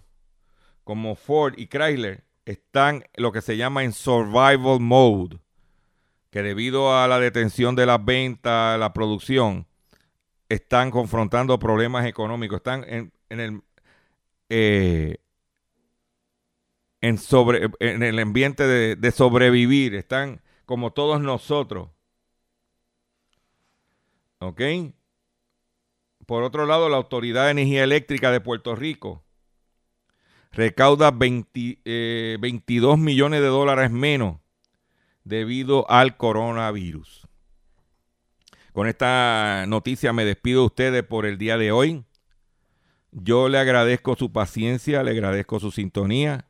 [0.84, 5.39] como Ford y Chrysler están lo que se llama en survival mode,
[6.30, 9.68] que debido a la detención de las ventas, la producción,
[10.49, 13.62] están confrontando problemas económicos, están en, el
[14.49, 15.18] eh,
[17.01, 21.89] en, sobre, en el ambiente de, de sobrevivir, están como todos nosotros.
[24.43, 24.61] ¿Ok?
[26.25, 29.23] Por otro lado, la Autoridad de Energía Eléctrica de Puerto Rico
[30.51, 32.37] recauda 22 eh,
[32.97, 34.39] millones de dólares menos
[35.23, 37.27] debido al coronavirus.
[38.73, 42.03] Con esta noticia me despido de ustedes por el día de hoy.
[43.11, 46.47] Yo le agradezco su paciencia, le agradezco su sintonía.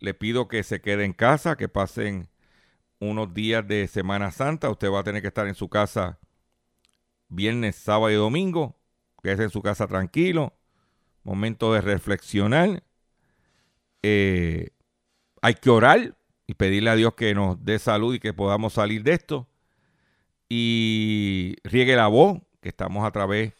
[0.00, 2.28] Le pido que se quede en casa, que pasen
[3.00, 4.70] unos días de Semana Santa.
[4.70, 6.18] Usted va a tener que estar en su casa
[7.28, 8.76] viernes, sábado y domingo.
[9.22, 10.54] Quédese en su casa tranquilo.
[11.22, 12.82] Momento de reflexionar
[14.02, 14.70] eh,
[15.42, 16.16] hay que orar
[16.46, 19.48] y pedirle a Dios que nos dé salud y que podamos salir de esto.
[20.48, 23.52] Y riegue la voz, que estamos a través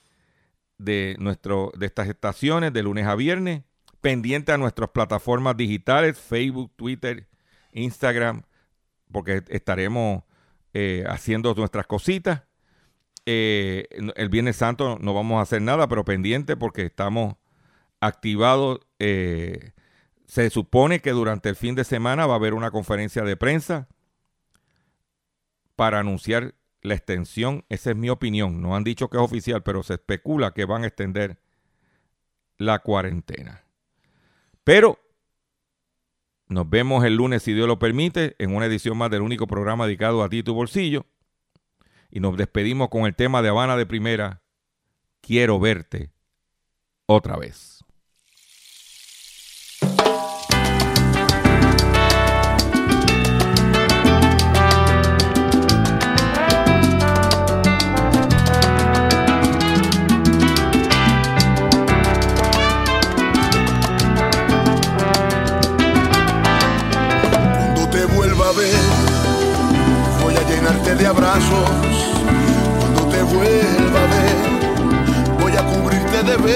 [0.78, 3.62] de, nuestro, de estas estaciones de lunes a viernes,
[4.00, 7.28] pendiente a nuestras plataformas digitales, Facebook, Twitter,
[7.72, 8.42] Instagram,
[9.12, 10.22] porque estaremos
[10.72, 12.42] eh, haciendo nuestras cositas.
[13.30, 17.36] Eh, el Viernes Santo no vamos a hacer nada, pero pendiente porque estamos
[18.00, 18.80] activados
[20.28, 23.88] se supone que durante el fin de semana va a haber una conferencia de prensa
[25.74, 27.64] para anunciar la extensión.
[27.70, 28.60] Esa es mi opinión.
[28.60, 31.38] No han dicho que es oficial, pero se especula que van a extender
[32.58, 33.64] la cuarentena.
[34.64, 34.98] Pero
[36.46, 39.86] nos vemos el lunes, si Dios lo permite, en una edición más del único programa
[39.86, 41.06] dedicado a ti y tu bolsillo.
[42.10, 44.42] Y nos despedimos con el tema de Habana de Primera.
[45.20, 46.12] Quiero verte
[47.06, 47.77] otra vez.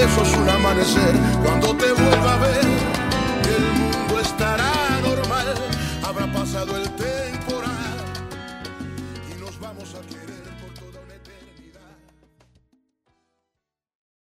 [0.05, 1.15] Besos un amanecer.
[1.43, 2.72] Cuando te vuelva a ver,